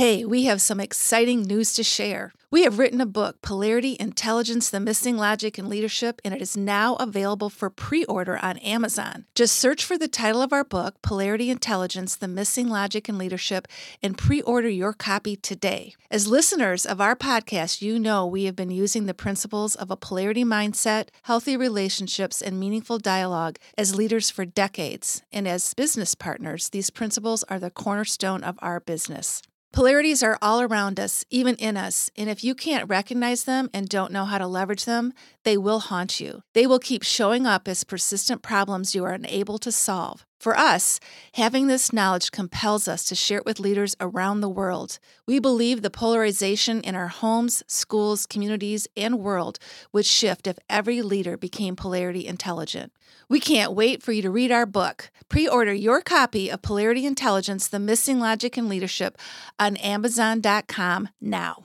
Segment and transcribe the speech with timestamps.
[0.00, 2.32] Hey, we have some exciting news to share.
[2.50, 6.56] We have written a book, Polarity Intelligence The Missing Logic in Leadership, and it is
[6.56, 9.26] now available for pre order on Amazon.
[9.34, 13.68] Just search for the title of our book, Polarity Intelligence The Missing Logic in Leadership,
[14.02, 15.92] and pre order your copy today.
[16.10, 19.98] As listeners of our podcast, you know we have been using the principles of a
[19.98, 25.22] polarity mindset, healthy relationships, and meaningful dialogue as leaders for decades.
[25.30, 29.42] And as business partners, these principles are the cornerstone of our business.
[29.72, 33.88] Polarities are all around us, even in us, and if you can't recognize them and
[33.88, 35.12] don't know how to leverage them,
[35.44, 36.42] they will haunt you.
[36.54, 40.26] They will keep showing up as persistent problems you are unable to solve.
[40.40, 40.98] For us,
[41.34, 44.98] having this knowledge compels us to share it with leaders around the world.
[45.26, 49.58] We believe the polarization in our homes, schools, communities, and world
[49.92, 52.94] would shift if every leader became polarity intelligent.
[53.28, 55.10] We can't wait for you to read our book.
[55.28, 59.18] Pre order your copy of Polarity Intelligence The Missing Logic in Leadership
[59.58, 61.64] on Amazon.com now.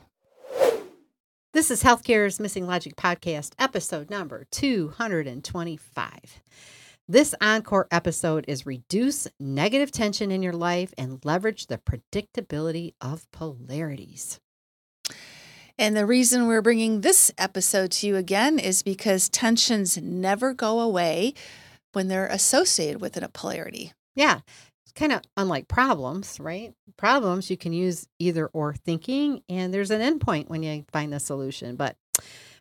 [1.53, 6.41] This is Healthcare's Missing Logic Podcast, episode number 225.
[7.07, 13.29] This encore episode is reduce negative tension in your life and leverage the predictability of
[13.31, 14.39] polarities.
[15.77, 20.79] And the reason we're bringing this episode to you again is because tensions never go
[20.79, 21.35] away
[21.93, 23.93] when they're associated with a polarity.
[24.15, 24.39] Yeah,
[24.83, 26.73] it's kind of unlike problems, right?
[26.97, 31.19] Problems you can use either or thinking, and there's an endpoint when you find the
[31.19, 31.75] solution.
[31.75, 31.97] But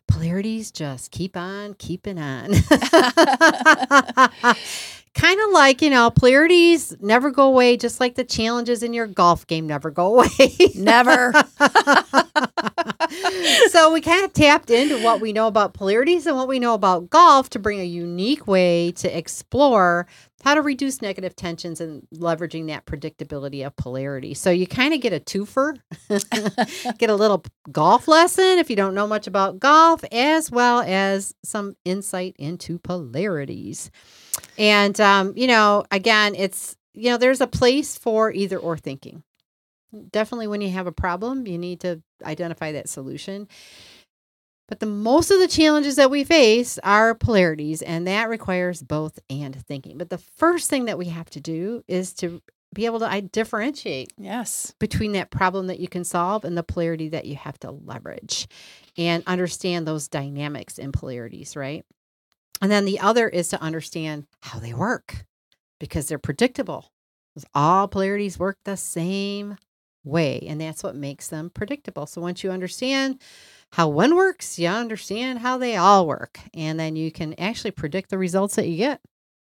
[0.07, 2.53] polarities just keep on keeping on.
[5.15, 9.07] kind of like, you know, polarities never go away, just like the challenges in your
[9.07, 10.55] golf game never go away.
[10.75, 11.33] never.
[13.69, 16.73] so we kind of tapped into what we know about polarities and what we know
[16.73, 20.07] about golf to bring a unique way to explore
[20.43, 24.35] how to reduce negative tensions and leveraging that predictability of polarity.
[24.35, 25.79] So you kind of get a twofer,
[26.99, 31.33] get a little golf lesson if you don't know much about golf, as well as
[31.43, 33.89] some insight into polarities.
[34.57, 39.23] And, um, you know, again, it's, you know, there's a place for either or thinking.
[40.11, 43.47] Definitely when you have a problem, you need to identify that solution.
[44.67, 49.19] But the most of the challenges that we face are polarities, and that requires both
[49.29, 49.97] and thinking.
[49.97, 52.41] But the first thing that we have to do is to
[52.75, 57.09] be able to differentiate yes between that problem that you can solve and the polarity
[57.09, 58.47] that you have to leverage
[58.97, 61.85] and understand those dynamics in polarities right
[62.61, 65.25] and then the other is to understand how they work
[65.79, 66.91] because they're predictable
[67.53, 69.55] all polarities work the same
[70.05, 73.19] way and that's what makes them predictable so once you understand
[73.75, 76.39] how one works, you understand how they all work.
[76.53, 79.01] And then you can actually predict the results that you get.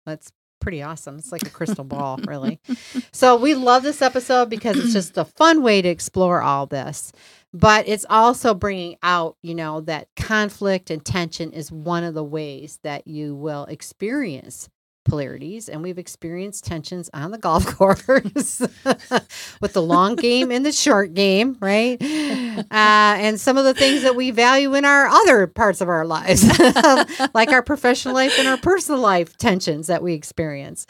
[0.06, 1.19] That's pretty awesome.
[1.19, 2.59] It's like a crystal ball, really.
[3.12, 7.12] So we love this episode because it's just a fun way to explore all this.
[7.53, 12.25] But it's also bringing out, you know, that conflict and tension is one of the
[12.25, 14.69] ways that you will experience
[15.04, 20.72] polarities and we've experienced tensions on the golf course with the long game and the
[20.72, 22.00] short game right?
[22.03, 26.04] Uh, and some of the things that we value in our other parts of our
[26.04, 26.44] lives
[27.34, 30.87] like our professional life and our personal life tensions that we experience.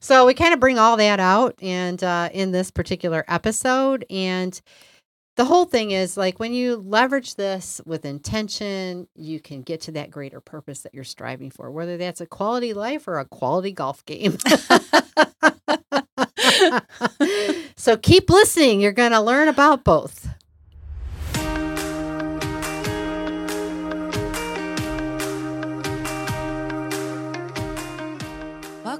[0.00, 4.60] So we kind of bring all that out and uh, in this particular episode and
[5.36, 9.92] the whole thing is like when you leverage this with intention, you can get to
[9.92, 13.72] that greater purpose that you're striving for, whether that's a quality life or a quality
[13.72, 14.36] golf game.
[17.76, 18.80] so keep listening.
[18.80, 20.28] You're going to learn about both.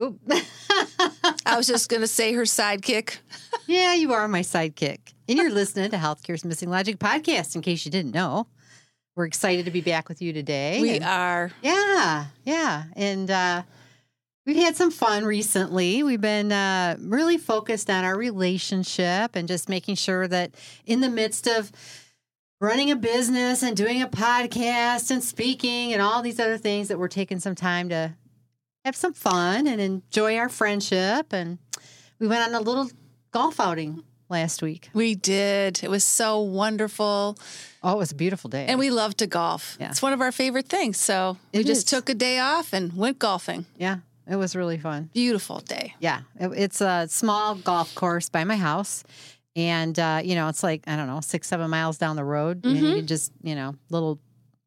[1.46, 3.18] I was just going to say her sidekick.
[3.66, 4.98] yeah, you are my sidekick.
[5.28, 8.46] And you're listening to Healthcare's Missing Logic podcast, in case you didn't know.
[9.16, 10.80] We're excited to be back with you today.
[10.80, 11.52] We And- are.
[11.62, 12.84] Yeah, yeah.
[12.96, 13.62] And uh,
[14.44, 16.02] we've had some fun recently.
[16.02, 20.54] We've been uh, really focused on our relationship and just making sure that
[20.84, 21.70] in the midst of
[22.60, 26.98] running a business and doing a podcast and speaking and all these other things that
[26.98, 28.12] we're taking some time to
[28.84, 31.32] have some fun and enjoy our friendship.
[31.32, 31.58] And
[32.18, 32.90] we went on a little
[33.30, 34.90] golf outing last week.
[34.92, 35.82] We did.
[35.82, 37.38] It was so wonderful.
[37.82, 38.66] Oh, it was a beautiful day.
[38.68, 39.76] And we love to golf.
[39.80, 39.90] Yeah.
[39.90, 40.98] It's one of our favorite things.
[40.98, 43.66] So we It just took a day off and went golfing.
[43.78, 43.98] yeah,
[44.28, 45.10] it was really fun.
[45.14, 45.94] Beautiful day.
[45.98, 49.02] Yeah, it- it's a small golf course by my house.
[49.56, 52.64] And, uh, you know, it's like, I don't know, six, seven miles down the road.
[52.66, 54.18] And you just, you know, little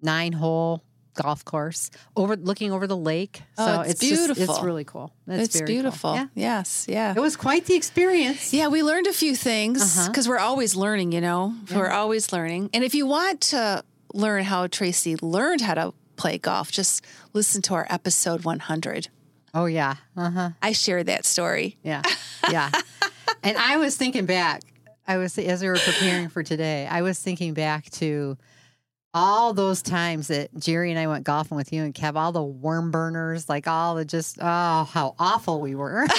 [0.01, 0.81] nine hole
[1.21, 3.41] golf course over looking over the lake.
[3.57, 4.55] Oh, it's just- beautiful.
[4.55, 5.11] it's really cool.
[5.27, 5.73] It's, very cool.
[5.75, 6.13] beautiful.
[6.15, 6.27] Yeah.
[6.35, 6.85] Yes.
[6.87, 7.13] Yeah.
[7.15, 8.53] It was quite the experience.
[8.53, 10.07] Yeah, we learned a few things Uh-huh.
[10.07, 12.69] because we're always learning, you know, we're always learning.
[12.73, 13.83] And if you want to
[14.13, 17.03] learn how Tracy learned how to play golf, just
[17.33, 19.09] listen to our episode 100.
[19.53, 19.95] Oh, yeah.
[20.15, 20.49] Uh huh.
[20.61, 21.77] I shared that story.
[21.83, 22.01] Yeah.
[22.49, 22.71] Yeah.
[23.43, 24.61] and I was thinking back,
[25.05, 28.37] I was, as we were preparing for today, I was thinking back to
[29.17, 32.43] all those times that Jerry and I went golfing with you and Kev, all the
[32.43, 36.05] worm burners, like all the just, oh, how awful we were.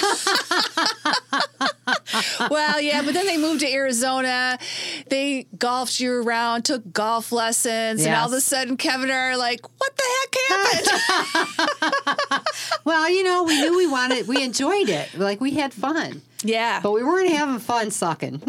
[2.49, 4.59] well, yeah, but then they moved to Arizona.
[5.07, 9.29] They golfed year round, took golf lessons, and all of a sudden Kevin and I
[9.29, 12.45] are like, what the heck happened?
[12.83, 15.17] well, you know, we knew we wanted, we enjoyed it.
[15.17, 16.81] Like we had fun, yeah.
[16.83, 18.41] but we weren't having fun sucking.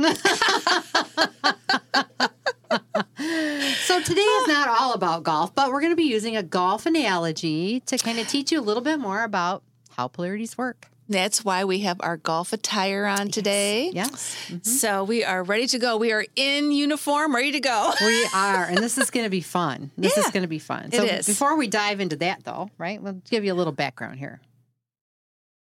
[2.97, 6.87] So today is not all about golf, but we're going to be using a golf
[6.87, 10.87] analogy to kind of teach you a little bit more about how polarities work.
[11.09, 13.91] That's why we have our golf attire on today.
[13.93, 14.53] Yes.
[14.63, 15.97] So we are ready to go.
[15.97, 17.93] We are in uniform, ready to go.
[18.01, 19.91] We are, and this is going to be fun.
[19.99, 20.87] This is going to be fun.
[20.93, 21.27] it So is.
[21.27, 23.03] before we dive into that, though, right?
[23.03, 24.41] We'll give you a little background here.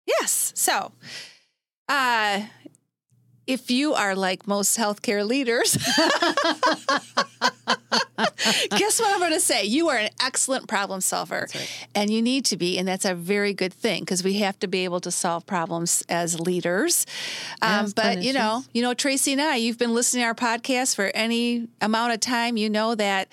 [0.06, 0.54] Yes.
[0.56, 0.94] So,
[1.90, 2.44] uh,
[3.46, 5.76] if you are like most healthcare leaders,
[8.70, 9.66] guess what I'm going to say?
[9.66, 11.48] You are an excellent problem solver,
[11.94, 14.68] and you need to be, and that's a very good thing because we have to
[14.68, 17.06] be able to solve problems as leaders.
[17.62, 20.96] Um, but you know, you know, Tracy and I, you've been listening to our podcast
[20.96, 22.58] for any amount of time.
[22.58, 23.30] You know that.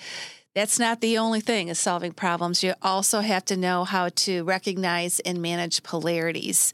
[0.53, 2.61] That's not the only thing is solving problems.
[2.61, 6.73] You also have to know how to recognize and manage polarities,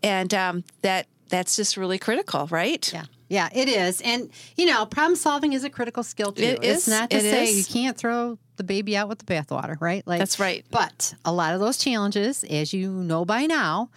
[0.00, 2.92] and um, that that's just really critical, right?
[2.92, 3.04] Yeah.
[3.28, 4.00] Yeah, it is.
[4.00, 6.42] And, you know, problem solving is a critical skill too.
[6.42, 6.88] It it's is.
[6.88, 7.58] not to It say is.
[7.58, 10.04] you can't throw the baby out with the bathwater, right?
[10.04, 10.66] Like That's right.
[10.70, 13.90] But a lot of those challenges, as you know by now,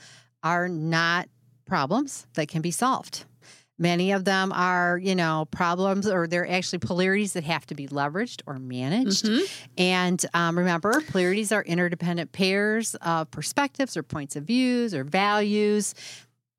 [0.43, 1.29] are not
[1.65, 3.25] problems that can be solved.
[3.79, 7.87] Many of them are, you know, problems or they're actually polarities that have to be
[7.87, 9.25] leveraged or managed.
[9.25, 9.43] Mm-hmm.
[9.79, 15.95] And um, remember, polarities are interdependent pairs of perspectives or points of views or values.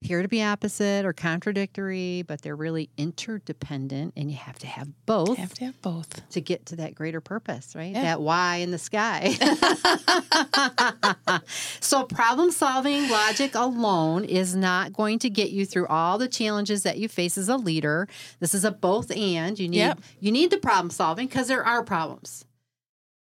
[0.04, 4.86] Appear to be opposite or contradictory, but they're really interdependent, and you have to have
[5.06, 6.28] both You have to have both.
[6.28, 7.90] to get to that greater purpose, right?
[7.90, 8.02] Yeah.
[8.02, 9.34] That why in the sky.
[11.80, 16.82] so, problem solving logic alone is not going to get you through all the challenges
[16.82, 18.06] that you face as a leader.
[18.40, 19.58] This is a both and.
[19.58, 20.00] You need Yep.
[20.20, 22.44] you need the problem solving because there are problems,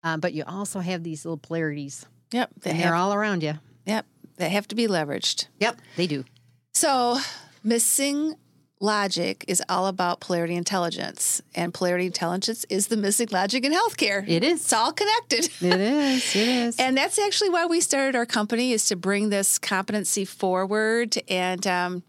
[0.03, 2.49] um, but you also have these little polarities, Yep.
[2.61, 3.53] They and have, they're all around you.
[3.85, 4.05] yep.
[4.35, 5.45] They have to be leveraged.
[5.59, 6.25] Yep, they do.
[6.73, 7.19] So,
[7.63, 8.35] missing
[8.79, 14.27] logic is all about polarity intelligence, and polarity intelligence is the missing logic in healthcare.
[14.27, 14.61] It is.
[14.61, 15.45] It's all connected.
[15.61, 16.35] It is.
[16.35, 16.75] It is.
[16.79, 21.65] And that's actually why we started our company is to bring this competency forward and
[21.67, 22.03] um,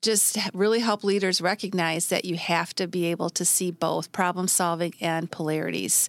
[0.00, 4.48] just really help leaders recognize that you have to be able to see both problem
[4.48, 6.08] solving and polarities.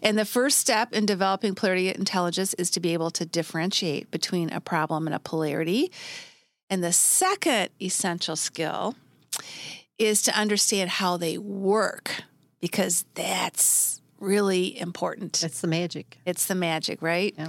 [0.00, 4.52] And the first step in developing polarity intelligence is to be able to differentiate between
[4.52, 5.90] a problem and a polarity.
[6.72, 8.94] And the second essential skill
[9.98, 12.22] is to understand how they work
[12.62, 15.42] because that's really important.
[15.42, 16.16] It's the magic.
[16.24, 17.34] It's the magic, right?
[17.36, 17.48] Yeah.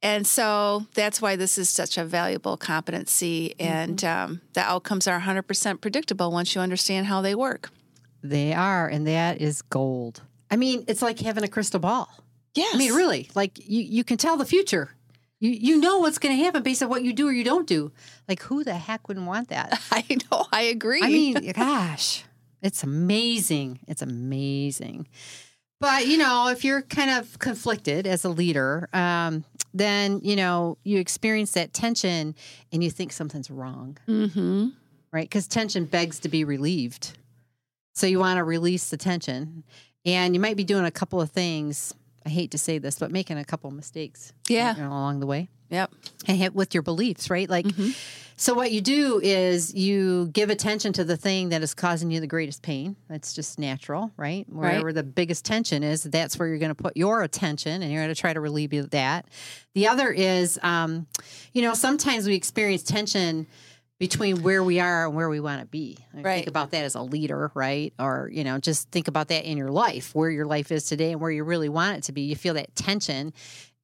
[0.00, 4.32] And so that's why this is such a valuable competency, and Mm-hmm.
[4.32, 7.68] um, the outcomes are 100% predictable once you understand how they work.
[8.22, 10.22] They are, and that is gold.
[10.50, 12.08] I mean, it's like having a crystal ball.
[12.54, 12.74] Yes.
[12.74, 14.94] I mean, really, like you, you can tell the future
[15.40, 17.66] You you know what's going to happen based on what you do or you don't
[17.66, 17.92] do.
[18.28, 19.80] Like who the heck wouldn't want that?
[19.90, 20.46] I know.
[20.52, 21.02] I agree.
[21.02, 22.24] I mean, gosh,
[22.62, 23.80] it's amazing.
[23.86, 25.06] It's amazing.
[25.80, 30.78] But you know, if you're kind of conflicted as a leader, um, then you know
[30.84, 32.34] you experience that tension
[32.72, 34.68] and you think something's wrong, mm-hmm.
[35.12, 35.28] right?
[35.28, 37.18] Because tension begs to be relieved.
[37.94, 39.62] So you want to release the tension,
[40.06, 41.94] and you might be doing a couple of things.
[42.26, 44.74] I hate to say this, but making a couple mistakes, Yeah.
[44.76, 45.92] you know, along the way Yep.
[46.26, 47.48] and hit with your beliefs, right?
[47.50, 47.94] Like, Mhm.
[48.36, 52.20] so what you do is you give attention to the thing that is causing you
[52.20, 52.96] the greatest pain.
[53.08, 54.46] That's just natural, right?
[54.50, 58.02] Wherever the biggest tension is, that's where you're going to put your attention and you're
[58.02, 59.26] going to try to relieve that.
[59.74, 61.06] The other is, um,
[61.52, 63.46] you know, sometimes we experience tension
[64.08, 65.96] between where we are and where we want to be.
[66.12, 66.34] Like, Right.
[66.34, 67.94] Think about that as a leader, right?
[67.98, 71.12] Or, you know, just think about that in your life, where your life is today
[71.12, 72.20] and where you really want it to be.
[72.20, 73.32] You feel that tension.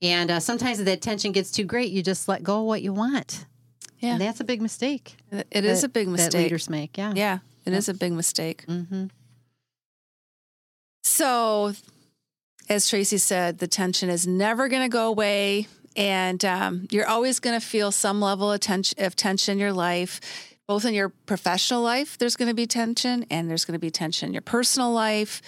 [0.02, 2.82] And uh, sometimes if that tension gets too great, you just let go of what
[2.82, 3.46] you want.
[3.98, 4.12] Yeah.
[4.12, 5.16] And that's a big mistake.
[5.30, 6.32] It is a big mistake.
[6.32, 6.98] That leaders make.
[6.98, 7.14] Yeah.
[7.16, 7.38] Yeah.
[7.64, 8.66] it is a big mistake.
[8.66, 9.06] Mm-hmm.
[11.02, 11.72] So,
[12.68, 15.66] as Tracy said, the tension is never going to go away.
[15.97, 19.73] And um, you're always going to feel some level of tension, of tension in your
[19.73, 20.20] life,
[20.68, 23.90] both in your professional life, there's going to be tension, and there's going to be
[23.90, 25.42] tension in your personal life.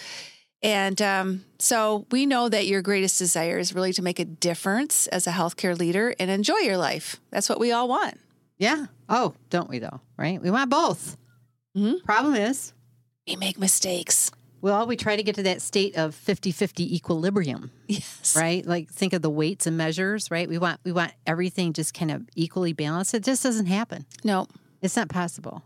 [0.64, 5.06] And um, so we know that your greatest desire is really to make a difference
[5.08, 7.20] as a healthcare leader and enjoy your life.
[7.30, 8.18] That's what we all want.
[8.58, 8.86] Yeah.
[9.08, 10.00] Oh, don't we though?
[10.16, 10.40] Right?
[10.42, 11.16] We want both.
[11.76, 12.02] Mhm.
[12.04, 12.72] Problem is,
[13.26, 14.30] We make mistakes.
[14.62, 18.34] Well, we try to get to that state of 50-50 equilibrium, Yes.
[18.36, 18.64] right?
[18.64, 20.48] Like think of the weights and measures, right?
[20.48, 23.12] We want we want everything just kind of equally balanced.
[23.12, 24.06] It just doesn't happen.
[24.24, 24.46] No.
[24.80, 25.62] It's not possible.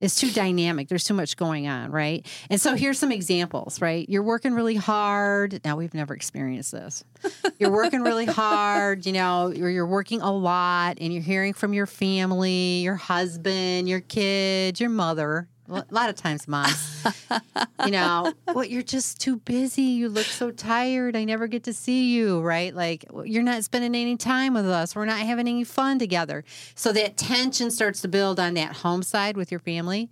[0.00, 0.88] It's too dynamic.
[0.88, 2.26] There's too much going on, right?
[2.48, 4.08] And so here's some examples, right?
[4.08, 5.60] You're working really hard.
[5.62, 7.04] Now we've never experienced this.
[7.58, 11.74] You're working really hard, you know, or you're working a lot and you're hearing from
[11.74, 15.48] your family, your husband, your kids, your mother.
[15.70, 17.06] A lot of times moms,
[17.84, 19.82] you know, well, you're just too busy.
[19.82, 21.14] You look so tired.
[21.16, 22.74] I never get to see you, right?
[22.74, 24.96] Like you're not spending any time with us.
[24.96, 26.44] We're not having any fun together.
[26.74, 30.10] So that tension starts to build on that home side with your family.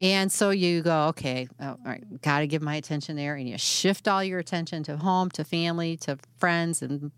[0.00, 3.34] And so you go, okay, oh, all right, got to give my attention there.
[3.34, 7.10] And you shift all your attention to home, to family, to friends and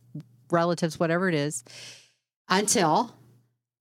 [0.50, 1.62] relatives, whatever it is,
[2.48, 3.14] until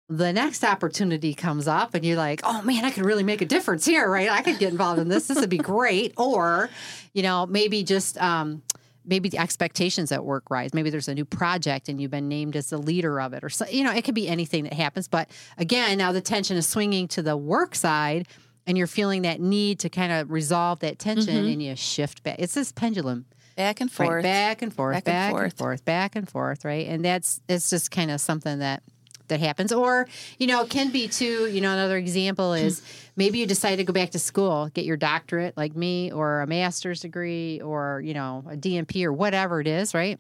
[0.10, 3.46] the next opportunity comes up and you're like, oh man, I could really make a
[3.46, 4.30] difference here, right?
[4.30, 5.28] I could get involved in this.
[5.28, 6.14] This would be great.
[6.18, 6.70] Or,
[7.14, 8.64] you know, maybe just, um,
[9.06, 10.74] maybe the expectations at work rise.
[10.74, 13.50] Maybe there's a new project and you've been named as the leader of it, or
[13.50, 15.08] so, you know, it could be anything that happens.
[15.08, 18.28] But again, now the tension is swinging to the work side,
[18.68, 22.36] and you're feeling that need to kind of resolve that tension, and you shift back.
[22.40, 23.26] It's this pendulum,
[23.56, 24.06] Back and right?
[24.08, 24.24] forth.
[24.24, 25.58] Back and forth, Back back, and and, forth.
[25.58, 25.86] forth.
[25.86, 26.88] back and forth, right?
[26.88, 28.84] And that's it's just kind of something that
[29.30, 29.72] that happens.
[29.72, 30.08] Or
[30.38, 32.82] you know it can be too you know another example is
[33.16, 36.48] maybe you decide to go back to school get your doctorate like me or a
[36.48, 40.20] master's degree or you know a DNP or whatever it is right?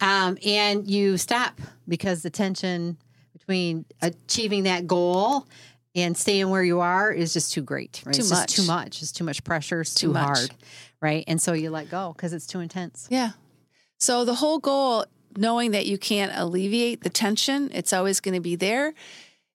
[0.00, 1.58] Um, and you stop
[1.88, 2.98] because the tension
[3.32, 5.46] between achieving that goal
[5.96, 8.14] and staying where you are is just too great right?
[8.14, 8.54] Too it's much.
[8.54, 9.02] too much.
[9.02, 9.80] It's too much pressure.
[9.80, 10.50] It's too, Too hard
[11.04, 11.24] right?
[11.28, 13.06] And so you let go because it's too intense.
[13.10, 13.32] Yeah.
[13.98, 15.04] So the whole goal,
[15.36, 18.94] knowing that you can't alleviate the tension, it's always going to be there,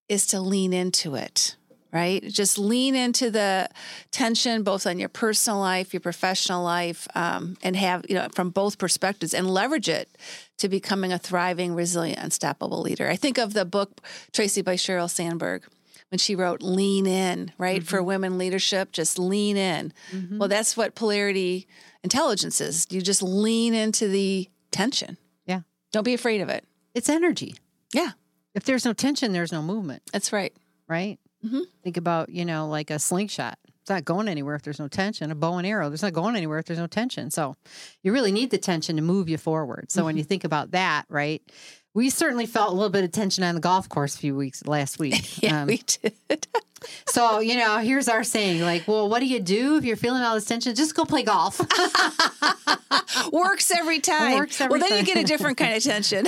[0.08, 1.56] is to lean into it,
[1.92, 2.24] right?
[2.24, 3.70] Just lean into the
[4.12, 8.50] tension, both on your personal life, your professional life, um, and have, you know, from
[8.50, 10.10] both perspectives and leverage it
[10.58, 13.08] to becoming a thriving, resilient, unstoppable leader.
[13.10, 15.64] I think of the book Tracy by Sheryl Sandberg.
[16.12, 17.84] When she wrote Lean In, right?
[17.84, 19.94] For women leadership, just lean in.
[20.40, 21.68] Well, that's what polarity
[22.04, 22.88] intelligence is.
[22.90, 25.18] You just lean into the tension.
[25.92, 26.66] Don't be afraid of it.
[26.94, 27.56] it's energy
[27.94, 28.12] Yeah,
[28.56, 30.54] if there's no tension there's no movement that's right.
[30.88, 31.20] right?
[31.46, 31.64] Mhm.
[31.84, 33.58] Think about, you know, like a slingshot.
[33.82, 35.32] It's not going anywhere if there's no tension.
[35.32, 37.32] A bow and arrow, there's not going anywhere if there's no tension.
[37.32, 37.56] So
[38.04, 39.90] you really need the tension to move you forward.
[39.92, 41.42] So when you think about that, right?
[41.96, 44.66] We certainly felt a little bit of tension on the golf course a few weeks
[44.66, 45.42] last week.
[45.44, 46.14] Yeah, Um, we did.
[47.08, 50.22] so, you know, here's our saying like, well, what do you do if you're feeling
[50.22, 50.76] all this tension?
[50.76, 51.60] Just go play golf.
[53.32, 54.36] Works every time.
[54.38, 56.26] Works every well, then you get a different kind of tension.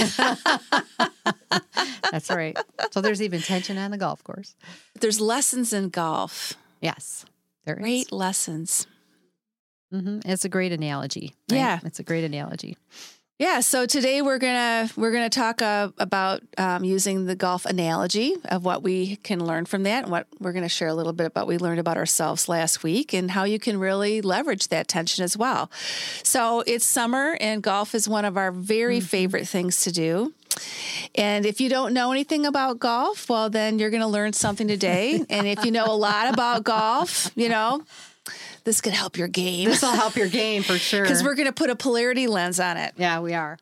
[2.12, 2.58] That's right.
[2.92, 4.56] So there's even tension on the golf course.
[5.00, 6.54] There's lessons in golf.
[6.82, 7.26] Yes.
[7.66, 7.82] There is.
[7.82, 8.88] Great lessons.
[9.92, 11.36] hmm It's a great analogy.
[11.52, 11.58] right?
[11.58, 11.80] Yeah.
[11.84, 12.78] It's a great analogy.
[13.42, 18.36] Yeah, so today we're gonna we're gonna talk uh, about um, using the golf analogy
[18.46, 21.26] of what we can learn from that, and what we're gonna share a little bit
[21.26, 24.88] about what we learned about ourselves last week, and how you can really leverage that
[24.88, 25.72] tension as well.
[26.22, 30.36] So it's summer, and golf is one of our very favorite things to do.
[31.16, 34.68] And if you don't know anything about golf, well, then you're going to learn something
[34.68, 35.26] today.
[35.30, 37.84] and if you know a lot about golf, you know,
[38.64, 41.02] this could help your game This will help your game for sure.
[41.02, 42.94] because we're going to put a polarity lens on it.
[42.98, 43.58] yeah, we are.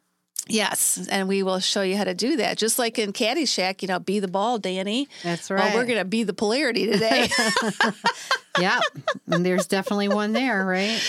[0.47, 2.57] Yes, and we will show you how to do that.
[2.57, 5.07] Just like in Caddyshack, you know, be the ball, Danny.
[5.21, 5.65] That's right.
[5.65, 7.29] Well, we're going to be the polarity today.
[8.59, 8.79] yeah,
[9.27, 10.99] and there's definitely one there, right?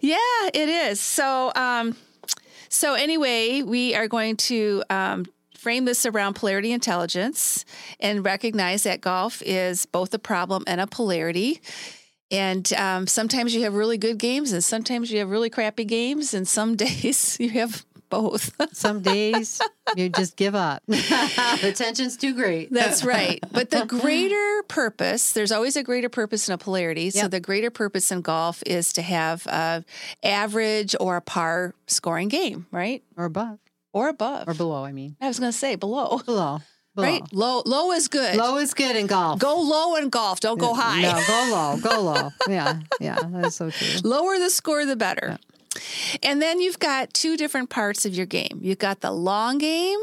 [0.00, 0.16] yeah,
[0.54, 1.00] it is.
[1.00, 1.96] So, um,
[2.68, 5.26] so anyway, we are going to um,
[5.56, 7.64] frame this around polarity intelligence
[7.98, 11.60] and recognize that golf is both a problem and a polarity.
[12.30, 16.34] And um, sometimes you have really good games, and sometimes you have really crappy games,
[16.34, 18.52] and some days you have both.
[18.72, 19.60] Some days
[19.96, 20.82] you just give up.
[20.86, 22.72] the tension's too great.
[22.72, 23.40] That's right.
[23.50, 27.10] But the greater purpose, there's always a greater purpose in a polarity.
[27.10, 29.84] So the greater purpose in golf is to have a
[30.22, 33.02] average or a par scoring game, right?
[33.16, 33.58] or above
[33.92, 34.48] Or above.
[34.48, 34.84] or below.
[34.84, 36.18] I mean, I was going to say below.
[36.24, 36.60] below.
[36.96, 37.06] Below.
[37.06, 37.22] Right?
[37.32, 38.34] Low low is good.
[38.36, 39.38] Low is good in golf.
[39.38, 41.02] Go low in golf, don't go high.
[41.02, 41.76] No, go low.
[41.94, 42.30] Go low.
[42.48, 44.00] Yeah, yeah, that's so true.
[44.02, 45.38] Lower the score the better.
[46.22, 48.58] And then you've got two different parts of your game.
[48.62, 49.98] You've got the long game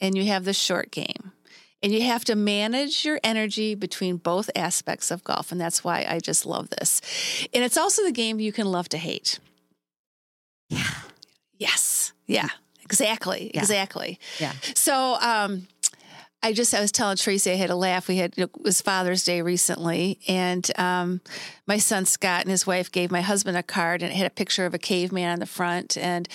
[0.00, 1.32] and you have the short game.
[1.80, 5.52] And you have to manage your energy between both aspects of golf.
[5.52, 7.00] And that's why I just love this.
[7.54, 9.38] And it's also the game you can love to hate.
[10.70, 10.82] Yeah.
[11.56, 12.12] Yes.
[12.26, 12.48] Yeah.
[12.82, 13.52] Exactly.
[13.54, 13.60] Yeah.
[13.60, 14.18] Exactly.
[14.40, 14.52] Yeah.
[14.74, 15.68] So um
[16.40, 18.06] I just I was telling Tracy I had a laugh.
[18.06, 21.20] We had it was Father's Day recently, and um,
[21.66, 24.30] my son Scott and his wife gave my husband a card, and it had a
[24.30, 26.28] picture of a caveman on the front, and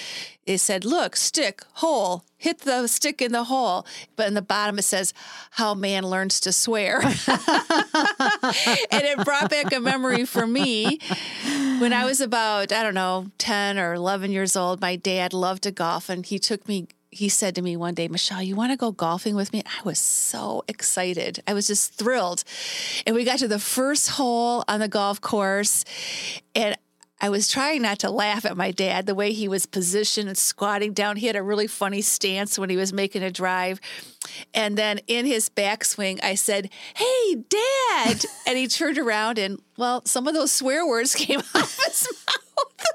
[0.46, 3.86] it said, "Look, stick hole, hit the stick in the hole."
[4.18, 5.14] But in the bottom it says,
[5.52, 7.14] "How man learns to swear," and
[8.92, 11.00] it brought back a memory for me
[11.80, 14.82] when I was about I don't know ten or eleven years old.
[14.82, 18.08] My dad loved to golf, and he took me he said to me one day,
[18.08, 19.64] Michelle, you want to go golfing with me?
[19.66, 21.42] I was so excited.
[21.48, 22.44] I was just thrilled.
[23.06, 25.86] And we got to the first hole on the golf course,
[26.56, 26.78] and
[27.22, 30.38] I was trying not to laugh at my dad, the way he was positioned and
[30.38, 31.16] squatting down.
[31.16, 33.80] He had a really funny stance when he was making a drive.
[34.54, 38.26] And then in his backswing, I said, Hey, dad.
[38.46, 42.08] and he turned around, and well, some of those swear words came out of his
[42.28, 42.88] mouth.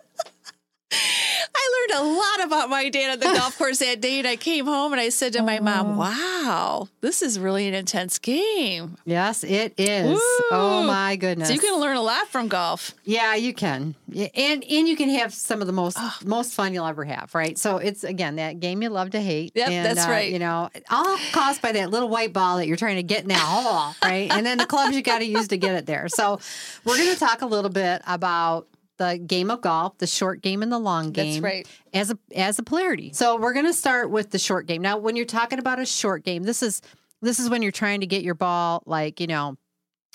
[0.90, 4.36] I learned a lot about my dad at the golf course that day, and I
[4.36, 8.96] came home and I said to my mom, "Wow, this is really an intense game."
[9.04, 10.18] Yes, it is.
[10.50, 11.48] Oh my goodness.
[11.48, 12.94] So you can learn a lot from golf.
[13.04, 16.86] Yeah, you can, and and you can have some of the most most fun you'll
[16.86, 17.58] ever have, right?
[17.58, 19.52] So it's again that game you love to hate.
[19.54, 20.32] Yep, and, that's uh, right.
[20.32, 23.28] You know, all caused by that little white ball that you're trying to get in
[23.28, 24.30] that hole, right?
[24.30, 26.08] And then the clubs you got to use to get it there.
[26.08, 26.40] So
[26.84, 28.66] we're going to talk a little bit about
[28.98, 31.42] the game of golf, the short game and the long game.
[31.42, 31.68] That's right.
[31.94, 33.12] As a as a polarity.
[33.14, 34.82] So we're going to start with the short game.
[34.82, 36.82] Now, when you're talking about a short game, this is
[37.22, 39.56] this is when you're trying to get your ball like you know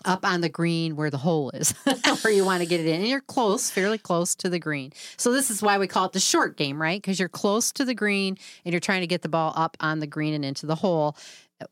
[0.06, 1.72] up on the green where the hole is,
[2.22, 3.02] where you want to get it in.
[3.02, 4.92] And you're close, fairly close to the green.
[5.18, 7.02] So this is why we call it the short game, right?
[7.02, 10.00] Because you're close to the green and you're trying to get the ball up on
[10.00, 11.16] the green and into the hole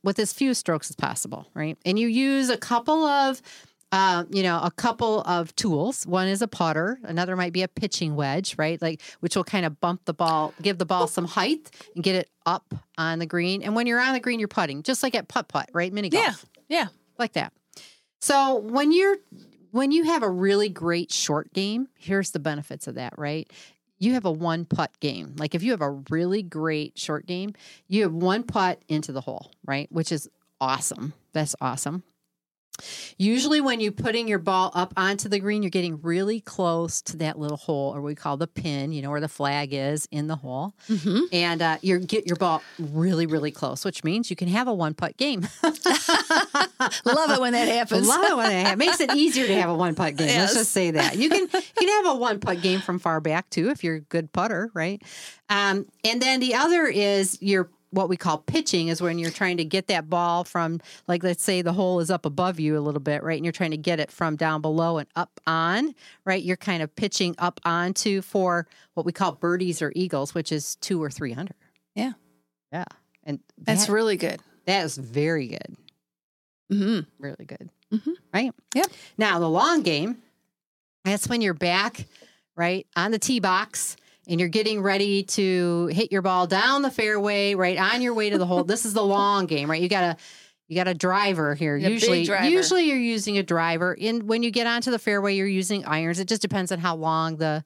[0.04, 1.78] with as few strokes as possible, right?
[1.86, 3.42] And you use a couple of
[3.92, 6.06] uh, you know, a couple of tools.
[6.08, 6.98] One is a putter.
[7.04, 8.82] Another might be a pitching wedge, right?
[8.82, 12.16] Like which will kind of bump the ball, give the ball some height, and get
[12.16, 13.62] it up on the green.
[13.64, 15.92] And when you're on the green, you're putting, just like at putt putt, right?
[15.92, 16.88] Mini golf Yeah, yeah.
[17.18, 17.52] like that.
[18.22, 19.18] So when you're
[19.72, 23.52] when you have a really great short game, here's the benefits of that, right?
[24.00, 25.36] You have a one putt game.
[25.38, 27.54] Like if you have a really great short game,
[27.88, 29.92] you have one putt into the hole, right?
[29.92, 31.14] Which is awesome.
[31.34, 32.04] That's awesome.
[33.18, 37.18] Usually, when you're putting your ball up onto the green, you're getting really close to
[37.18, 40.28] that little hole, or we call the pin, you know, where the flag is in
[40.28, 40.74] the hole.
[40.90, 41.20] Mm-hmm.
[41.32, 44.74] And uh, you get your ball really, really close, which means you can have a
[44.74, 45.42] one putt game.
[45.64, 48.08] Love it when that happens.
[48.08, 50.28] Love it when it ha- makes it easier to have a one putt game.
[50.28, 50.40] Yes.
[50.40, 53.20] Let's just say that you can you can have a one putt game from far
[53.20, 55.02] back too if you're a good putter, right?
[55.50, 59.58] Um, and then the other is your what we call pitching is when you're trying
[59.58, 62.82] to get that ball from like let's say the hole is up above you a
[62.82, 63.38] little bit, right?
[63.38, 65.94] And you're trying to get it from down below and up on,
[66.26, 66.42] right?
[66.42, 70.76] You're kind of pitching up onto for what we call birdies or eagles, which is
[70.78, 71.56] two or three under.
[71.96, 72.14] Yeah.
[72.72, 72.86] Yeah.
[73.24, 74.40] And That's really good.
[74.66, 75.76] that is very good
[76.72, 77.70] hmm really good.
[77.94, 78.14] Mhm.
[78.34, 78.54] Right?
[78.74, 78.88] Yep.
[79.18, 80.20] Now, the long game,
[81.04, 82.06] that's when you're back,
[82.56, 86.92] right, on the tee box and you're getting ready to hit your ball down the
[86.92, 88.64] fairway, right, on your way to the hole.
[88.66, 89.82] this is the long game, right?
[89.82, 90.18] You got a
[90.68, 91.76] you got a driver here.
[91.76, 92.48] A usually driver.
[92.48, 93.98] usually you're using a driver.
[94.00, 96.18] And when you get onto the fairway, you're using irons.
[96.18, 97.66] It just depends on how long the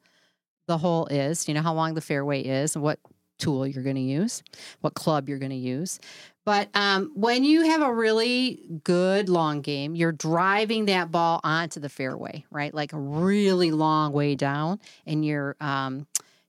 [0.68, 3.00] the hole is, you know, how long the fairway is and what
[3.38, 4.42] tool you're going to use,
[4.82, 6.00] what club you're going to use.
[6.46, 11.80] But um, when you have a really good long game, you're driving that ball onto
[11.80, 12.74] the fairway, right?
[12.74, 16.06] Like a really long way down, and you're um,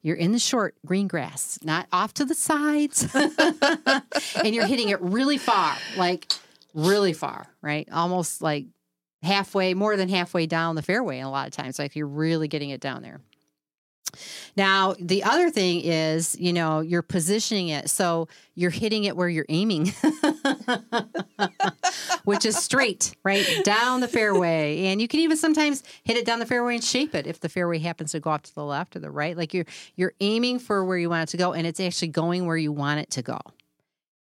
[0.06, 3.12] you're in the short green grass, not off to the sides,
[4.44, 6.32] and you're hitting it really far, like
[6.74, 7.88] really far, right?
[7.90, 8.66] Almost like
[9.24, 11.18] halfway, more than halfway down the fairway.
[11.18, 13.20] A lot of times, like you're really getting it down there.
[14.56, 19.28] Now, the other thing is, you know, you're positioning it so you're hitting it where
[19.28, 19.92] you're aiming,
[22.24, 24.86] which is straight, right down the fairway.
[24.86, 27.48] And you can even sometimes hit it down the fairway and shape it if the
[27.48, 29.36] fairway happens to go off to the left or the right.
[29.36, 29.66] Like you're
[29.96, 32.72] you're aiming for where you want it to go, and it's actually going where you
[32.72, 33.38] want it to go,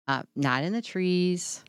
[0.08, 1.64] uh, not in the trees.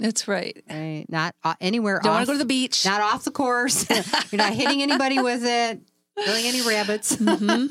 [0.00, 0.62] That's right.
[0.70, 2.00] Right, not uh, anywhere.
[2.02, 2.84] Don't want to go to the beach.
[2.84, 3.88] Not off the course.
[4.30, 5.80] you're not hitting anybody with it.
[6.24, 7.16] Killing any rabbits.
[7.16, 7.68] Mhm.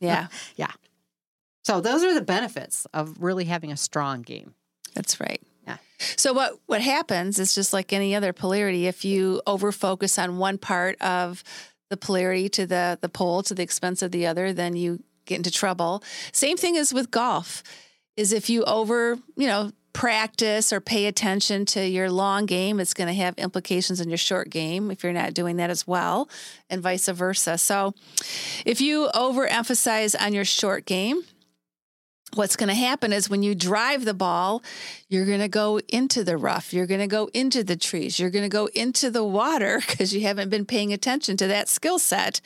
[0.00, 0.26] yeah,
[1.64, 4.54] So those are the benefits of really having a strong game.
[4.94, 5.42] that's right.
[5.66, 5.78] Yeah.
[6.16, 8.86] So what what happens is just like any other polarity.
[8.86, 11.42] If you over focus on one part of
[11.90, 15.36] the polarity to the the pole to the expense of the other, then you get
[15.36, 16.02] into trouble.
[16.32, 17.62] Same thing as with golf.
[18.16, 22.92] Is if you over you know practice or pay attention to your long game, it's
[22.92, 26.28] going to have implications in your short game if you're not doing that as well,
[26.68, 27.56] and vice versa.
[27.56, 27.94] So
[28.66, 31.22] if you overemphasize on your short game,
[32.34, 34.62] what's going to happen is when you drive the ball,
[35.08, 38.30] you're going to go into the rough, you're going to go into the trees, you're
[38.30, 41.98] going to go into the water because you haven't been paying attention to that skill
[41.98, 42.40] set.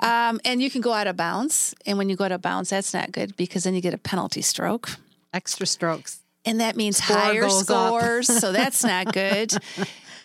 [0.00, 1.74] Um, and you can go out of bounds.
[1.86, 3.98] And when you go out of bounds, that's not good because then you get a
[3.98, 4.96] penalty stroke.
[5.34, 6.21] Extra strokes.
[6.44, 8.26] And that means Score higher scores.
[8.26, 9.52] so that's not good.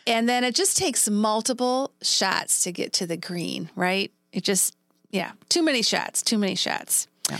[0.07, 4.11] And then it just takes multiple shots to get to the green, right?
[4.31, 4.75] It just,
[5.11, 7.07] yeah, too many shots, too many shots.
[7.29, 7.39] Yeah.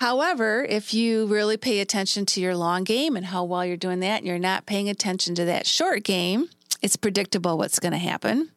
[0.00, 4.00] However, if you really pay attention to your long game and how well you're doing
[4.00, 6.48] that, and you're not paying attention to that short game,
[6.80, 8.50] it's predictable what's going to happen.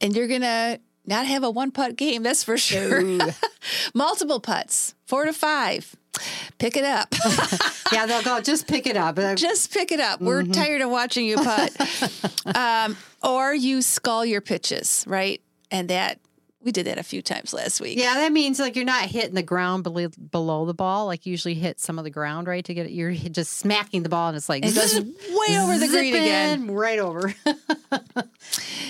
[0.00, 3.02] And you're going to not have a one putt game, that's for sure.
[3.94, 5.96] Multiple putts, four to five.
[6.58, 7.12] Pick it up.
[7.92, 9.16] Yeah, they'll go, just pick it up.
[9.36, 10.20] Just pick it up.
[10.20, 11.70] We're tired of watching you putt.
[12.56, 15.40] um, or you skull your pitches, right?
[15.70, 16.18] And that
[16.64, 17.98] we did that a few times last week.
[17.98, 21.06] Yeah, that means like you're not hitting the ground below, below the ball.
[21.06, 22.64] Like you usually hit some of the ground, right?
[22.64, 25.78] To get it, you're just smacking the ball, and it's like It goes way over
[25.78, 26.70] the green again.
[26.70, 27.34] right over.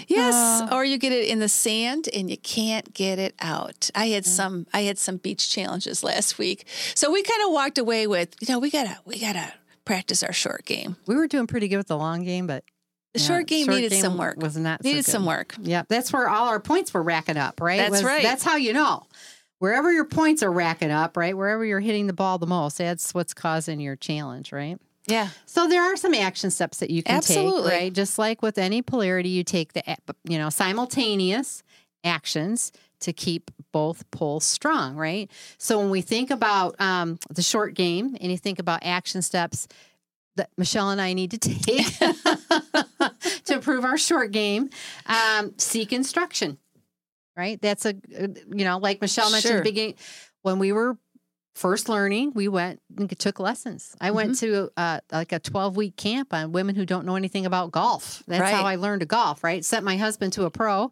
[0.06, 0.68] Yes, Uh.
[0.74, 3.90] or you get it in the sand and you can't get it out.
[3.94, 6.66] I had some I had some beach challenges last week.
[6.94, 9.52] So we kind of walked away with, you know, we got to we got to
[9.86, 10.96] practice our short game.
[11.06, 12.64] we were doing pretty good with the long game, but
[13.14, 14.36] The yeah, short game needed some work.
[14.38, 15.10] Was not so needed good.
[15.10, 15.54] some work.
[15.60, 17.78] Yeah, that's where all our points were racking up, right?
[17.78, 18.22] That's Was- right.
[18.22, 19.06] That's how you know.
[19.60, 21.34] Wherever your points are racking up, right?
[21.36, 24.78] Wherever you're hitting the ball the most, that's what's causing your challenge, right?
[25.06, 25.28] Yeah.
[25.46, 27.70] So there are some action steps that you can Absolutely.
[27.70, 27.92] take, right?
[27.92, 29.82] Just like with any polarity, you take the
[30.24, 31.62] you know simultaneous
[32.02, 35.30] actions to keep both poles strong, right?
[35.58, 39.68] So when we think about um, the short game and you think about action steps
[40.36, 41.62] that Michelle and I need to take
[43.44, 44.70] to improve our short game,
[45.06, 46.58] um, seek instruction,
[47.36, 47.60] right?
[47.60, 49.58] That's a you know like Michelle mentioned Sure.
[49.58, 49.94] at the beginning
[50.42, 50.96] when we were
[51.54, 53.94] first learning, we went and took lessons.
[54.00, 54.46] I went Mm-hmm.
[54.46, 58.24] to uh, like a 12 week camp on women who don't know anything about golf.
[58.26, 58.52] That's Right.
[58.54, 59.64] how I learned to golf, right?
[59.64, 60.90] Sent my husband to a pro.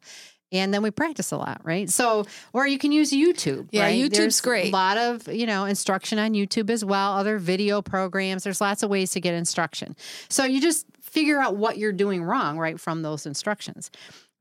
[0.52, 1.88] And then we practice a lot, right?
[1.88, 3.68] So, or you can use YouTube.
[3.70, 3.98] Yeah, right?
[3.98, 4.68] YouTube's There's great.
[4.68, 7.14] A lot of you know instruction on YouTube as well.
[7.14, 8.44] Other video programs.
[8.44, 9.96] There's lots of ways to get instruction.
[10.28, 13.90] So you just figure out what you're doing wrong, right, from those instructions.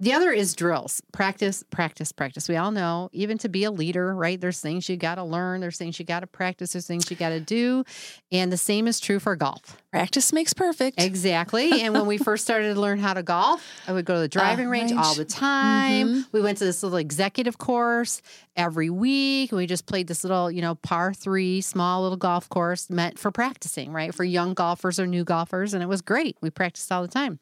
[0.01, 0.99] The other is drills.
[1.13, 2.49] Practice, practice, practice.
[2.49, 4.41] We all know, even to be a leader, right?
[4.41, 7.15] There's things you got to learn, there's things you got to practice, there's things you
[7.15, 7.83] got to do.
[8.31, 9.77] And the same is true for golf.
[9.91, 10.99] Practice makes perfect.
[10.99, 11.83] Exactly.
[11.83, 14.27] and when we first started to learn how to golf, I would go to the
[14.27, 15.05] driving range, range.
[15.05, 16.07] all the time.
[16.07, 16.25] Mhm.
[16.31, 18.23] We went to this little executive course
[18.55, 19.51] every week.
[19.51, 23.29] We just played this little, you know, par three, small little golf course meant for
[23.29, 24.15] practicing, right?
[24.15, 25.75] For young golfers or new golfers.
[25.75, 26.37] And it was great.
[26.41, 27.39] We practiced all the time.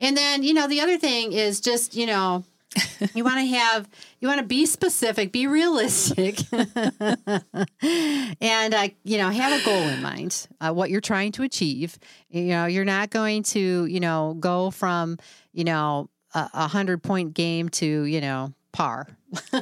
[0.00, 2.44] And then, you know, the other thing is just, you know,
[3.14, 3.88] you want to have,
[4.20, 10.02] you want to be specific, be realistic, and, uh, you know, have a goal in
[10.02, 11.98] mind, uh, what you're trying to achieve.
[12.28, 15.18] You know, you're not going to, you know, go from,
[15.52, 19.08] you know, a, a hundred point game to, you know, par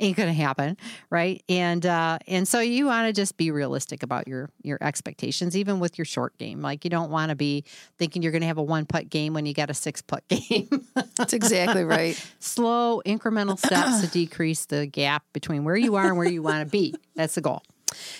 [0.00, 0.76] ain't to happen,
[1.10, 1.42] right?
[1.48, 5.80] And uh, and so you want to just be realistic about your your expectations, even
[5.80, 6.60] with your short game.
[6.60, 7.64] Like you don't want to be
[7.98, 10.26] thinking you're going to have a one putt game when you got a six putt
[10.28, 10.68] game.
[11.16, 12.20] That's exactly right.
[12.38, 16.64] Slow incremental steps to decrease the gap between where you are and where you want
[16.64, 16.94] to be.
[17.14, 17.62] That's the goal.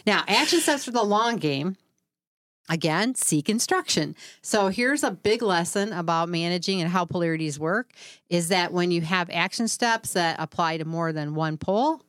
[0.06, 1.76] Now, action steps for the long game.
[2.70, 4.14] Again, seek instruction.
[4.42, 7.90] So here's a big lesson about managing and how polarities work
[8.28, 12.00] is that when you have action steps that apply to more than one pole,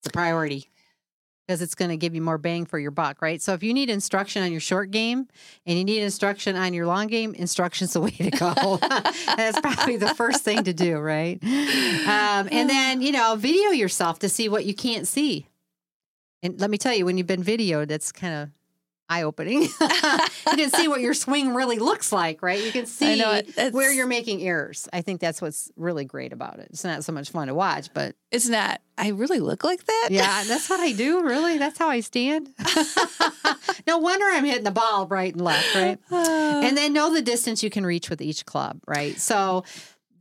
[0.00, 0.70] it's a priority
[1.46, 3.42] because it's going to give you more bang for your buck, right?
[3.42, 5.28] So if you need instruction on your short game
[5.66, 8.78] and you need instruction on your long game, instruction's the way to go.
[9.36, 11.38] That's probably the first thing to do, right?
[11.44, 15.48] Um, and then, you know, video yourself to see what you can't see.
[16.42, 18.50] And let me tell you, when you've been videoed, that's kind of
[19.08, 19.62] eye opening.
[19.80, 22.62] you can see what your swing really looks like, right?
[22.62, 23.72] You can see it.
[23.74, 24.88] Where you're making errors.
[24.92, 26.68] I think that's what's really great about it.
[26.70, 28.80] It's not so much fun to watch, but It's not.
[28.96, 30.08] I really look like that.
[30.10, 31.22] yeah, that's what I do.
[31.22, 32.50] Really, that's how I stand.
[33.86, 35.98] no wonder I'm hitting the ball right and left, right?
[36.10, 36.62] Uh.
[36.64, 39.18] and then know the distance you can reach with each club, right?
[39.20, 39.64] So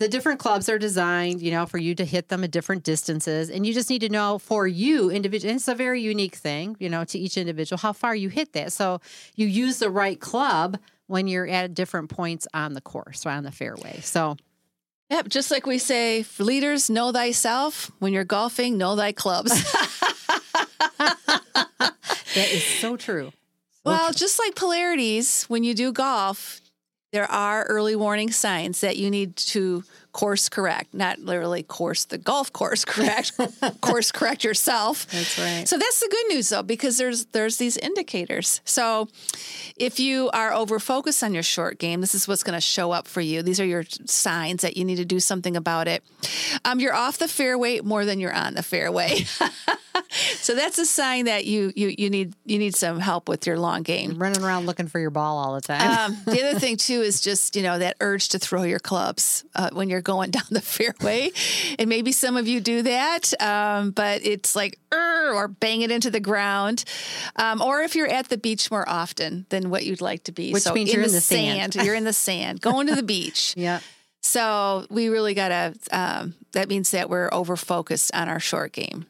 [0.03, 3.49] the different clubs are designed, you know, for you to hit them at different distances,
[3.49, 5.55] and you just need to know for you individual.
[5.55, 8.73] It's a very unique thing, you know, to each individual how far you hit that.
[8.73, 8.99] So
[9.37, 13.43] you use the right club when you're at different points on the course or on
[13.43, 14.01] the fairway.
[14.01, 14.35] So
[15.09, 15.29] Yep.
[15.29, 17.89] Just like we say, leaders, know thyself.
[17.99, 19.51] When you're golfing, know thy clubs.
[20.97, 21.93] that
[22.35, 23.31] is so true.
[23.85, 26.59] well, just like polarities, when you do golf,
[27.13, 32.17] there are early warning signs that you need to course correct, not literally course the
[32.17, 33.33] golf course correct,
[33.81, 35.07] course correct yourself.
[35.07, 35.67] That's right.
[35.67, 38.61] So that's the good news though, because there's there's these indicators.
[38.63, 39.09] So
[39.75, 42.91] if you are over focused on your short game, this is what's going to show
[42.91, 43.41] up for you.
[43.41, 46.03] These are your signs that you need to do something about it.
[46.63, 49.25] Um, you're off the fairway more than you're on the fairway.
[50.09, 53.57] so that's a sign that you you you need you need some help with your
[53.57, 54.17] long game.
[54.17, 56.11] Running around looking for your ball all the time.
[56.13, 59.43] Um, the other thing too is just you know that urge to throw your clubs
[59.55, 61.31] uh, when you're going down the fairway,
[61.79, 65.91] and maybe some of you do that, um, but it's like "Urgh," or bang it
[65.91, 66.83] into the ground,
[67.37, 70.51] um, or if you're at the beach more often than what you'd like to be,
[70.51, 71.75] Which so means in you're the, in the sand.
[71.75, 73.53] you're in the sand, going to the beach.
[73.57, 73.79] yeah.
[74.21, 75.73] So we really gotta.
[75.91, 79.05] Um, that means that we're over focused on our short game.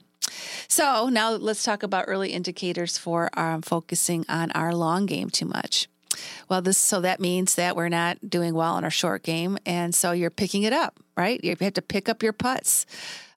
[0.68, 5.46] So now let's talk about early indicators for um, focusing on our long game too
[5.46, 5.88] much.
[6.50, 9.94] Well, this so that means that we're not doing well in our short game, and
[9.94, 11.44] so you're picking it up, right?
[11.44, 12.86] You have to pick up your putts,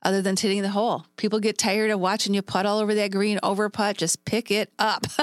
[0.03, 1.07] other than hitting the hole.
[1.17, 3.97] People get tired of watching you putt all over that green, over putt.
[3.97, 5.07] Just pick it up.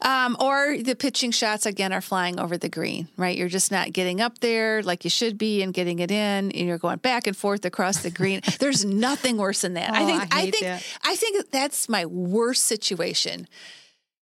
[0.00, 3.36] Um, or the pitching shots again are flying over the green, right?
[3.36, 6.54] You're just not getting up there like you should be and getting it in, and
[6.54, 8.40] you're going back and forth across the green.
[8.58, 9.92] There's nothing worse than that.
[9.94, 10.82] I Oh, think I I, think that.
[11.04, 13.46] I think that's my worst situation.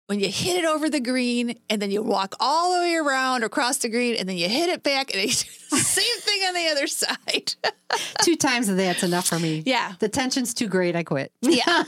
[0.08, 3.44] When you hit it over the green and then you walk all the way around
[3.44, 6.42] across the green and then you hit it back and you do the same thing
[6.48, 7.56] on the other side.
[8.24, 9.64] Two times of that's enough for me.
[9.66, 9.94] Yeah.
[10.00, 10.96] The tension's too great.
[10.96, 11.34] I quit.
[11.42, 11.84] Yeah.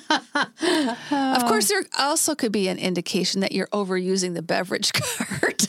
[1.11, 5.67] of course, there also could be an indication that you're overusing the beverage cart.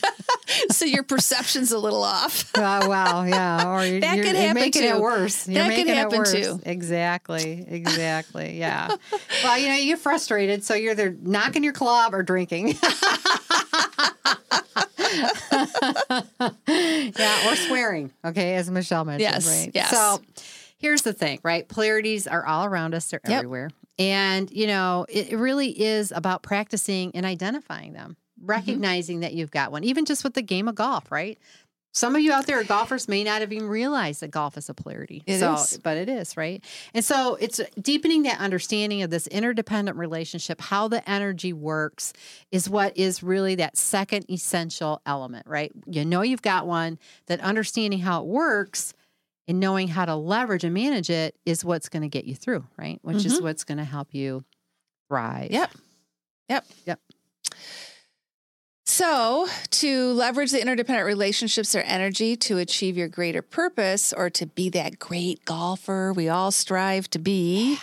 [0.69, 2.51] So your perception's a little off.
[2.61, 3.23] Uh, oh, wow.
[3.23, 3.67] Yeah.
[3.73, 4.87] Or you're, That you're, could you're happen making too.
[4.89, 5.47] it worse.
[5.47, 6.31] You're That could making happen it worse.
[6.31, 6.59] too.
[6.63, 7.65] Exactly.
[7.67, 8.59] Exactly.
[8.59, 8.95] Yeah.
[9.43, 10.63] well, you know, you get frustrated.
[10.63, 12.75] So you're either knocking your club or drinking.
[16.67, 17.49] yeah.
[17.51, 18.11] Or swearing.
[18.25, 18.55] Okay.
[18.55, 19.21] As Michelle mentioned.
[19.33, 19.71] Yes, Right.
[19.73, 19.91] yes.
[19.91, 20.21] So
[20.77, 21.67] here's the thing, right?
[21.67, 23.33] Polarities are all around us, they're Yep.
[23.37, 23.69] everywhere.
[23.99, 28.49] And, you know, it really is about practicing and identifying them, Mm-hmm.
[28.49, 31.37] recognizing that you've got one, even just with the game of golf, right?
[31.93, 34.69] Some of you out there are golfers may not have even realized that golf is
[34.69, 35.23] a polarity.
[35.25, 35.77] It so, is.
[35.83, 36.63] But it is, right?
[36.93, 42.13] And so it's deepening that understanding of this interdependent relationship, how the energy works
[42.49, 45.71] is what is really that second essential element, right?
[45.85, 48.93] You know you've got one, that understanding how it works
[49.47, 52.63] and knowing how to leverage and manage it is what's going to get you through,
[52.77, 52.99] right?
[53.01, 54.45] Which is what's going to help you
[55.09, 55.51] thrive.
[55.51, 55.71] Yep.
[56.47, 56.65] Yep.
[56.85, 56.99] Yep.
[59.01, 64.45] So, to leverage the interdependent relationships or energy to achieve your greater purpose or to
[64.45, 67.79] be that great golfer we all strive to be,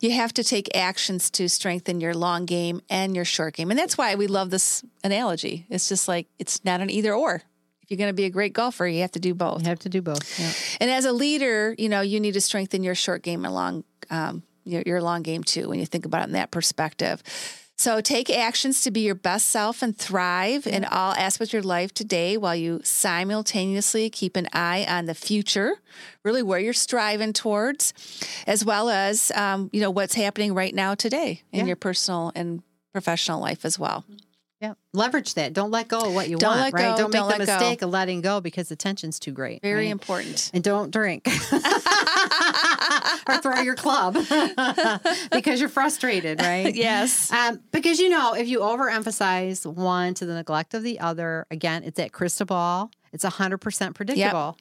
[0.00, 3.70] you have to take actions to strengthen your long game and your short game.
[3.70, 5.64] And that's why we love this analogy.
[5.70, 7.44] It's just like it's not an either or.
[7.82, 9.62] If you're going to be a great golfer, you have to do both.
[9.62, 10.40] You have to do both.
[10.40, 10.52] Yeah.
[10.80, 13.84] And as a leader, you know, you need to strengthen your short game and long,
[14.10, 17.22] um, your, your long game too, when you think about it in that perspective.
[17.82, 21.62] So take actions to be your best self and thrive in all aspects of your
[21.64, 25.72] life today while you simultaneously keep an eye on the future,
[26.22, 27.92] really where you're striving towards,
[28.46, 31.66] as well as, um, you know, what's happening right now today in Yeah.
[31.66, 34.04] your personal and professional life as well.
[34.62, 34.74] Yeah.
[34.94, 35.54] Leverage that.
[35.54, 36.92] Don't let go of what you Don't want, let right?
[36.92, 37.52] go, Don't make don't the let go.
[37.52, 39.60] mistake of letting go because the tension's too great.
[39.60, 39.90] Very right?
[39.90, 40.52] important.
[40.54, 41.26] And don't drink
[43.28, 44.14] or throw your club
[45.32, 46.72] because you're frustrated, right?
[46.82, 47.32] Yes.
[47.32, 51.82] Um, because you know, if you overemphasize one to the neglect of the other, again,
[51.82, 52.92] it's that crystal ball.
[53.12, 54.56] It's hundred percent predictable.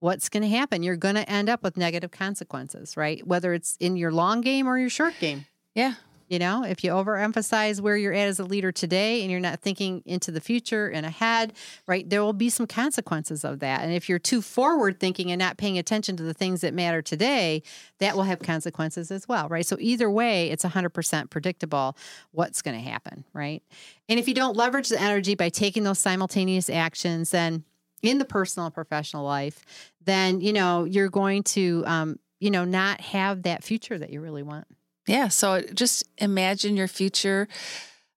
[0.00, 0.82] What's going to happen?
[0.82, 3.26] You're going to end up with negative consequences, right?
[3.26, 5.46] Whether it's in your long game or your short game.
[5.74, 5.94] Yeah.
[6.28, 9.60] You know, if you overemphasize where you're at as a leader today and you're not
[9.60, 11.54] thinking into the future and ahead,
[11.86, 13.82] right, there will be some consequences of that.
[13.82, 17.00] And if you're too forward thinking and not paying attention to the things that matter
[17.00, 17.62] today,
[17.98, 19.64] that will have consequences as well, right?
[19.64, 21.96] So either way, it's 100% predictable
[22.32, 23.62] what's going to happen, right?
[24.08, 27.64] And if you don't leverage the energy by taking those simultaneous actions, then
[28.02, 29.64] in the personal and professional life,
[30.04, 34.20] then, you know, you're going to, um, you know, not have that future that you
[34.20, 34.66] really want.
[35.08, 35.28] Yeah.
[35.28, 37.48] So just imagine your future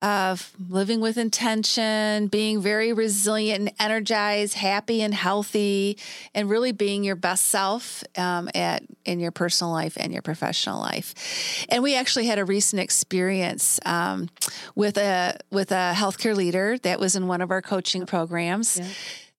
[0.01, 5.97] of living with intention, being very resilient and energized, happy and healthy,
[6.33, 10.79] and really being your best self um, at in your personal life and your professional
[10.81, 11.65] life.
[11.69, 14.29] And we actually had a recent experience um,
[14.73, 18.79] with a with a healthcare leader that was in one of our coaching programs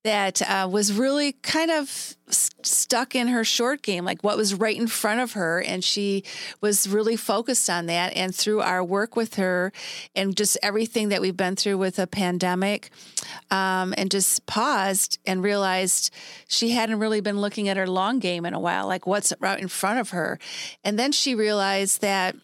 [0.04, 4.54] that uh, was really kind of s- stuck in her short game, like what was
[4.54, 5.60] right in front of her.
[5.60, 6.24] And she
[6.60, 8.16] was really focused on that.
[8.16, 9.72] And through our work with her
[10.16, 12.90] and just everything that we've been through with a pandemic,
[13.50, 16.12] um, and just paused and realized
[16.48, 19.60] she hadn't really been looking at her long game in a while, like what's right
[19.60, 20.38] in front of her.
[20.82, 22.34] And then she realized that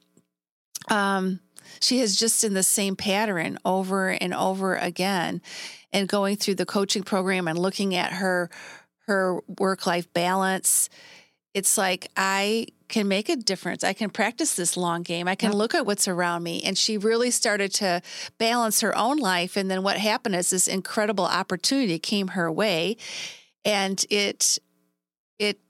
[0.90, 1.40] um,
[1.80, 5.40] she is just in the same pattern over and over again
[5.92, 8.50] and going through the coaching program and looking at her
[9.06, 10.90] her work life balance.
[11.54, 13.84] It's like i can make a difference.
[13.84, 15.28] I can practice this long game.
[15.28, 16.62] I can look at what's around me.
[16.62, 18.00] And she really started to
[18.38, 19.56] balance her own life.
[19.56, 22.96] And then what happened is this incredible opportunity came her way
[23.64, 24.58] and it
[25.38, 25.60] it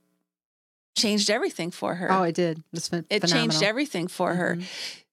[0.96, 2.10] changed everything for her.
[2.10, 2.62] Oh, it did.
[2.72, 4.54] It's phen- it changed everything for her.
[4.54, 4.64] Mm-hmm.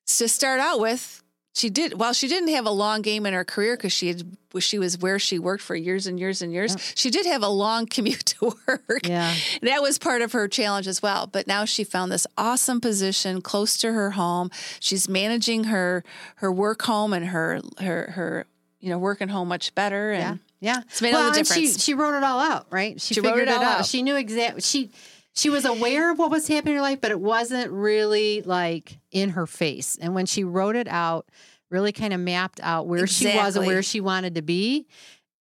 [0.07, 3.43] To start out with, she did while She didn't have a long game in her
[3.43, 6.77] career because she had she was where she worked for years and years and years.
[6.95, 9.07] She did have a long commute to work.
[9.07, 9.33] Yeah.
[9.63, 11.27] That was part of her challenge as well.
[11.27, 14.51] But now she found this awesome position close to her home.
[14.79, 16.03] She's managing her
[16.35, 18.45] her work home and her her her
[18.79, 20.13] you know work and home much better.
[20.13, 20.31] Yeah.
[20.31, 20.81] And Yeah.
[20.87, 21.83] It's made all the and She, difference.
[21.83, 22.99] she wrote it all out, right?
[23.01, 23.85] She wrote figured it all out.
[23.85, 24.61] She knew exactly.
[24.61, 24.91] She
[25.35, 28.97] she was aware of what was happening in her life, but it wasn't really like
[29.11, 29.97] in her face.
[30.01, 31.27] And when she wrote it out,
[31.69, 34.87] really kind of mapped out where she was and where she wanted to be.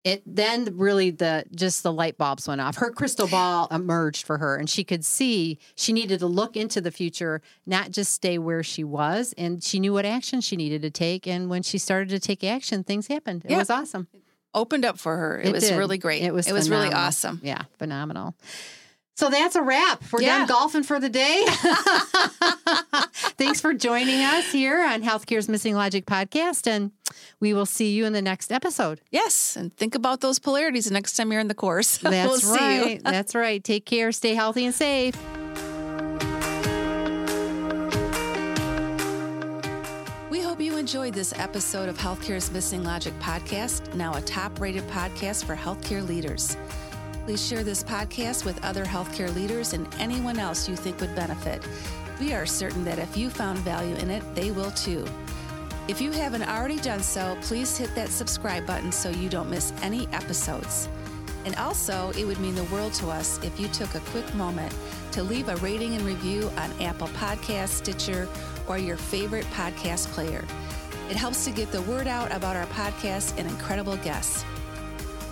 [0.03, 2.77] It then really the just the light bulbs went off.
[2.77, 6.81] Her crystal ball emerged for her, and she could see she needed to look into
[6.81, 9.35] the future, not just stay where she was.
[9.37, 11.27] And she knew what action she needed to take.
[11.27, 13.43] And when she started to take action, things happened.
[13.45, 13.57] It Yeah.
[13.59, 14.07] was awesome.
[14.55, 15.39] opened up for her.
[15.39, 15.77] It, was did.
[15.77, 16.23] really great.
[16.23, 17.39] It was it was really awesome.
[17.43, 18.35] Yeah, phenomenal.
[19.17, 20.01] So that's a wrap.
[20.11, 20.39] We're Yeah.
[20.39, 21.43] done golfing for the day.
[23.37, 26.91] Thanks for joining us here on Healthcare's Missing Logic podcast, and
[27.39, 29.01] we will see you in the next episode.
[29.11, 31.97] Yes, and think about those polarities the next time you're in the course.
[32.01, 33.01] That's we'll right.
[33.03, 33.63] That's right.
[33.63, 34.11] Take care.
[34.11, 35.15] Stay healthy and safe.
[40.29, 44.87] We hope you enjoyed this episode of Healthcare's Missing Logic podcast, now a top rated
[44.87, 46.55] podcast for healthcare leaders.
[47.25, 51.63] Please share this podcast with other healthcare leaders and anyone else you think would benefit.
[52.19, 55.05] We are certain that if you found value in it, they will too.
[55.87, 59.71] If you haven't already done so, please hit that subscribe button so you don't miss
[59.81, 60.89] any episodes.
[61.45, 64.73] And also, it would mean the world to us if you took a quick moment
[65.11, 68.27] to leave a rating and review on Apple Podcasts, Stitcher,
[68.67, 70.43] or your favorite podcast player.
[71.09, 74.45] It helps to get the word out about our podcast and incredible guests.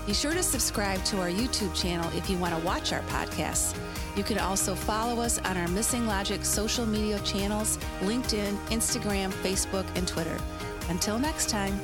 [0.10, 3.78] Be sure to subscribe to our YouTube channel if you want to watch our podcasts.
[4.17, 9.86] You can also follow us on our Missing Logic social media channels LinkedIn, Instagram, Facebook,
[9.95, 10.36] and Twitter.
[10.89, 11.80] Until next time.